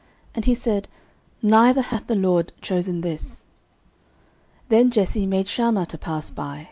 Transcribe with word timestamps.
And 0.33 0.45
he 0.45 0.55
said, 0.55 0.87
Neither 1.43 1.83
hath 1.83 2.07
the 2.07 2.15
LORD 2.15 2.53
chosen 2.59 3.01
this. 3.01 3.45
09:016:009 4.63 4.67
Then 4.69 4.89
Jesse 4.89 5.25
made 5.27 5.47
Shammah 5.47 5.85
to 5.85 5.97
pass 5.99 6.31
by. 6.31 6.59